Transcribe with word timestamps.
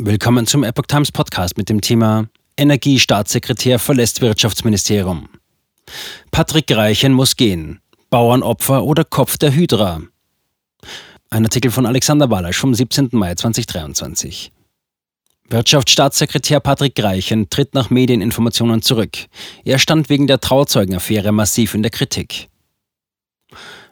Willkommen 0.00 0.46
zum 0.46 0.62
Epoch 0.62 0.86
Times 0.86 1.10
Podcast 1.10 1.58
mit 1.58 1.68
dem 1.68 1.80
Thema 1.80 2.28
Energiestaatssekretär 2.56 3.80
verlässt 3.80 4.20
Wirtschaftsministerium. 4.20 5.28
Patrick 6.30 6.70
Reichen 6.70 7.12
muss 7.12 7.34
gehen. 7.34 7.80
Bauernopfer 8.08 8.84
oder 8.84 9.02
Kopf 9.02 9.38
der 9.38 9.52
Hydra. 9.52 10.02
Ein 11.30 11.44
Artikel 11.44 11.72
von 11.72 11.84
Alexander 11.84 12.30
Walasch 12.30 12.58
vom 12.58 12.74
17. 12.74 13.08
Mai 13.10 13.34
2023. 13.34 14.52
Wirtschaftsstaatssekretär 15.50 16.60
Patrick 16.60 17.02
Reichen 17.02 17.50
tritt 17.50 17.74
nach 17.74 17.90
Medieninformationen 17.90 18.82
zurück. 18.82 19.26
Er 19.64 19.80
stand 19.80 20.10
wegen 20.10 20.28
der 20.28 20.38
Trauzeugenaffäre 20.38 21.32
massiv 21.32 21.74
in 21.74 21.82
der 21.82 21.90
Kritik. 21.90 22.48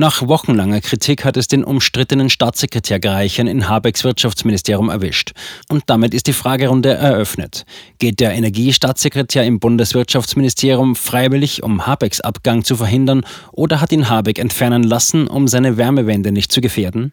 Nach 0.00 0.28
wochenlanger 0.28 0.80
Kritik 0.80 1.24
hat 1.24 1.36
es 1.36 1.48
den 1.48 1.64
umstrittenen 1.64 2.30
Staatssekretär 2.30 3.00
Greichen 3.00 3.48
in 3.48 3.68
Habecks 3.68 4.04
Wirtschaftsministerium 4.04 4.90
erwischt. 4.90 5.32
Und 5.68 5.82
damit 5.86 6.14
ist 6.14 6.28
die 6.28 6.32
Fragerunde 6.32 6.90
eröffnet. 6.90 7.66
Geht 7.98 8.20
der 8.20 8.30
Energiestaatssekretär 8.34 9.42
im 9.42 9.58
Bundeswirtschaftsministerium 9.58 10.94
freiwillig, 10.94 11.64
um 11.64 11.84
Habecks 11.84 12.20
Abgang 12.20 12.62
zu 12.62 12.76
verhindern, 12.76 13.26
oder 13.50 13.80
hat 13.80 13.90
ihn 13.90 14.08
Habeck 14.08 14.38
entfernen 14.38 14.84
lassen, 14.84 15.26
um 15.26 15.48
seine 15.48 15.76
Wärmewende 15.76 16.30
nicht 16.30 16.52
zu 16.52 16.60
gefährden? 16.60 17.12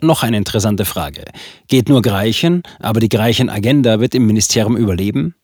Noch 0.00 0.22
eine 0.22 0.38
interessante 0.38 0.86
Frage. 0.86 1.24
Geht 1.68 1.90
nur 1.90 2.00
Greichen, 2.00 2.62
aber 2.80 3.00
die 3.00 3.10
Greichen-Agenda 3.10 4.00
wird 4.00 4.14
im 4.14 4.26
Ministerium 4.26 4.78
überleben? 4.78 5.34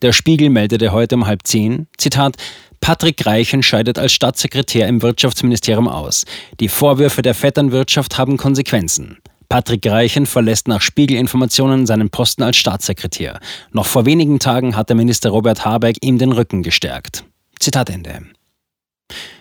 Der 0.00 0.12
Spiegel 0.12 0.48
meldete 0.48 0.92
heute 0.92 1.16
um 1.16 1.26
halb 1.26 1.40
zehn, 1.44 1.88
Zitat, 1.98 2.36
Patrick 2.80 3.26
Reichen 3.26 3.62
scheidet 3.62 3.98
als 3.98 4.12
Staatssekretär 4.12 4.88
im 4.88 5.02
Wirtschaftsministerium 5.02 5.88
aus. 5.88 6.24
Die 6.60 6.68
Vorwürfe 6.68 7.22
der 7.22 7.34
Vetternwirtschaft 7.34 8.18
haben 8.18 8.36
Konsequenzen. 8.36 9.18
Patrick 9.48 9.86
Reichen 9.86 10.26
verlässt 10.26 10.68
nach 10.68 10.80
Spiegelinformationen 10.80 11.84
seinen 11.84 12.08
Posten 12.08 12.42
als 12.42 12.56
Staatssekretär. 12.56 13.40
Noch 13.72 13.86
vor 13.86 14.06
wenigen 14.06 14.38
Tagen 14.38 14.76
hat 14.76 14.88
der 14.88 14.96
Minister 14.96 15.30
Robert 15.30 15.64
Habeck 15.64 15.96
ihm 16.02 16.18
den 16.18 16.32
Rücken 16.32 16.62
gestärkt. 16.62 17.24
Zitat 17.58 17.90
Ende. 17.90 18.22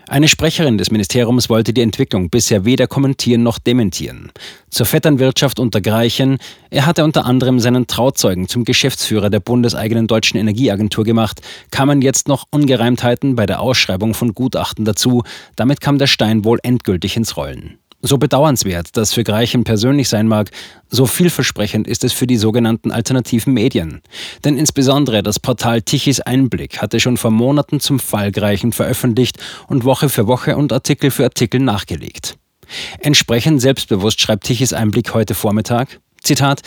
Eine 0.07 0.27
Sprecherin 0.27 0.79
des 0.79 0.89
Ministeriums 0.89 1.49
wollte 1.49 1.71
die 1.71 1.81
Entwicklung 1.81 2.29
bisher 2.29 2.65
weder 2.65 2.87
kommentieren 2.87 3.43
noch 3.43 3.59
dementieren. 3.59 4.31
Zur 4.71 4.87
Vetternwirtschaft 4.87 5.59
unter 5.59 5.81
Greichen, 5.81 6.39
er 6.71 6.87
hatte 6.87 7.03
unter 7.03 7.25
anderem 7.25 7.59
seinen 7.59 7.85
Trauzeugen 7.85 8.47
zum 8.47 8.63
Geschäftsführer 8.63 9.29
der 9.29 9.39
bundeseigenen 9.39 10.07
deutschen 10.07 10.39
Energieagentur 10.39 11.03
gemacht, 11.03 11.41
kamen 11.69 12.01
jetzt 12.01 12.27
noch 12.27 12.45
Ungereimtheiten 12.49 13.35
bei 13.35 13.45
der 13.45 13.59
Ausschreibung 13.59 14.15
von 14.15 14.33
Gutachten 14.33 14.83
dazu, 14.83 15.23
damit 15.55 15.79
kam 15.79 15.99
der 15.99 16.07
Stein 16.07 16.43
wohl 16.43 16.59
endgültig 16.63 17.15
ins 17.15 17.37
Rollen. 17.37 17.77
So 18.01 18.17
bedauernswert 18.17 18.95
das 18.95 19.13
für 19.13 19.25
Greichen 19.25 19.65
persönlich 19.65 20.07
sein 20.07 20.27
mag, 20.27 20.51
so 20.89 21.05
vielversprechend 21.05 21.85
ist 21.85 22.05
es 22.05 22.13
für 22.13 22.27
die 22.27 22.37
sogenannten 22.37 22.91
alternativen 22.91 23.53
Medien. 23.53 24.01
Denn 24.45 24.57
insbesondere 24.57 25.21
das 25.21 25.39
Portal 25.39 25.81
Tichys 25.81 26.21
Einblick 26.21 26.81
hatte 26.81 27.01
schon 27.01 27.17
vor 27.17 27.31
Monaten 27.31 27.81
zum 27.81 27.99
Fall 27.99 28.31
Greichen 28.31 28.71
veröffentlicht 28.71 29.37
und 29.67 29.83
Woche 29.83 30.07
für 30.07 30.27
Woche 30.27 30.55
und 30.55 30.71
Artikel 30.71 31.11
für 31.11 31.25
Artikel 31.25 31.59
nachgelegt. 31.59 32.37
Entsprechend 32.99 33.61
selbstbewusst 33.61 34.21
schreibt 34.21 34.45
Tichys 34.45 34.71
Einblick 34.71 35.13
heute 35.13 35.33
Vormittag, 35.33 35.99
Zitat, 36.21 36.61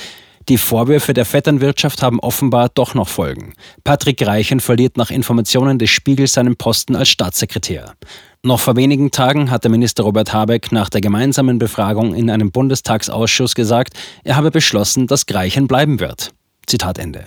die 0.48 0.58
Vorwürfe 0.58 1.12
der 1.12 1.24
Vetternwirtschaft 1.24 2.02
haben 2.02 2.20
offenbar 2.20 2.68
doch 2.74 2.94
noch 2.94 3.08
Folgen. 3.08 3.54
Patrick 3.84 4.26
Reichen 4.26 4.60
verliert 4.60 4.96
nach 4.96 5.10
Informationen 5.10 5.78
des 5.78 5.90
Spiegels 5.90 6.32
seinen 6.32 6.56
Posten 6.56 6.96
als 6.96 7.08
Staatssekretär. 7.08 7.94
Noch 8.42 8.58
vor 8.58 8.74
wenigen 8.74 9.12
Tagen 9.12 9.50
hatte 9.50 9.68
Minister 9.68 10.02
Robert 10.02 10.32
Habeck 10.32 10.72
nach 10.72 10.88
der 10.88 11.00
gemeinsamen 11.00 11.58
Befragung 11.58 12.14
in 12.14 12.28
einem 12.28 12.50
Bundestagsausschuss 12.50 13.54
gesagt, 13.54 13.94
er 14.24 14.36
habe 14.36 14.50
beschlossen, 14.50 15.06
dass 15.06 15.26
Greichen 15.26 15.68
bleiben 15.68 16.00
wird. 16.00 16.32
Zitat 16.66 16.98
Ende. 16.98 17.24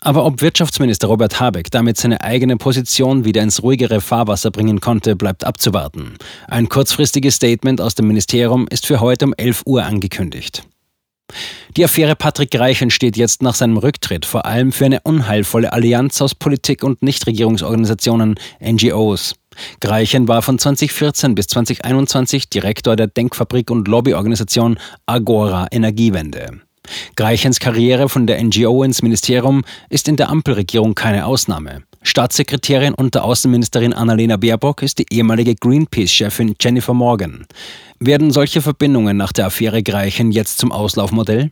Aber 0.00 0.24
ob 0.24 0.40
Wirtschaftsminister 0.40 1.08
Robert 1.08 1.38
Habeck 1.40 1.70
damit 1.70 1.98
seine 1.98 2.22
eigene 2.22 2.56
Position 2.56 3.26
wieder 3.26 3.42
ins 3.42 3.62
ruhigere 3.62 4.00
Fahrwasser 4.00 4.50
bringen 4.50 4.80
konnte, 4.80 5.14
bleibt 5.14 5.44
abzuwarten. 5.44 6.16
Ein 6.48 6.70
kurzfristiges 6.70 7.34
Statement 7.34 7.82
aus 7.82 7.94
dem 7.94 8.06
Ministerium 8.06 8.66
ist 8.70 8.86
für 8.86 9.00
heute 9.00 9.26
um 9.26 9.34
11 9.36 9.64
Uhr 9.66 9.84
angekündigt. 9.84 10.62
Die 11.76 11.84
Affäre 11.84 12.16
Patrick 12.16 12.58
Reichen 12.58 12.90
steht 12.90 13.16
jetzt 13.16 13.42
nach 13.42 13.54
seinem 13.54 13.76
Rücktritt 13.76 14.24
vor 14.24 14.44
allem 14.44 14.72
für 14.72 14.86
eine 14.86 15.00
unheilvolle 15.00 15.72
Allianz 15.72 16.20
aus 16.20 16.34
Politik 16.34 16.82
und 16.82 17.02
Nichtregierungsorganisationen, 17.02 18.38
NGOs. 18.60 19.34
Greichen 19.80 20.28
war 20.28 20.42
von 20.42 20.58
2014 20.58 21.34
bis 21.34 21.48
2021 21.48 22.48
Direktor 22.50 22.96
der 22.96 23.08
Denkfabrik 23.08 23.70
und 23.70 23.88
Lobbyorganisation 23.88 24.78
Agora 25.06 25.66
Energiewende. 25.70 26.60
Greichens 27.16 27.60
Karriere 27.60 28.08
von 28.08 28.26
der 28.26 28.42
NGO 28.42 28.82
ins 28.82 29.02
Ministerium 29.02 29.62
ist 29.88 30.08
in 30.08 30.16
der 30.16 30.28
Ampelregierung 30.28 30.94
keine 30.94 31.26
Ausnahme. 31.26 31.82
Staatssekretärin 32.02 32.94
unter 32.94 33.24
Außenministerin 33.24 33.92
Annalena 33.92 34.36
Baerbock 34.36 34.82
ist 34.82 34.98
die 34.98 35.06
ehemalige 35.10 35.54
Greenpeace-Chefin 35.54 36.54
Jennifer 36.60 36.94
Morgan. 36.94 37.46
Werden 37.98 38.30
solche 38.30 38.62
Verbindungen 38.62 39.16
nach 39.16 39.32
der 39.32 39.46
Affäre 39.46 39.82
Greichen 39.82 40.32
jetzt 40.32 40.58
zum 40.58 40.72
Auslaufmodell? 40.72 41.50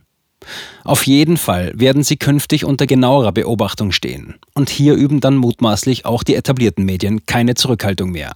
Auf 0.83 1.05
jeden 1.05 1.37
Fall 1.37 1.73
werden 1.75 2.03
sie 2.03 2.17
künftig 2.17 2.65
unter 2.65 2.87
genauerer 2.87 3.31
Beobachtung 3.31 3.91
stehen. 3.91 4.35
Und 4.55 4.69
hier 4.69 4.95
üben 4.95 5.19
dann 5.19 5.37
mutmaßlich 5.37 6.05
auch 6.05 6.23
die 6.23 6.35
etablierten 6.35 6.85
Medien 6.85 7.25
keine 7.25 7.55
Zurückhaltung 7.55 8.11
mehr. 8.11 8.33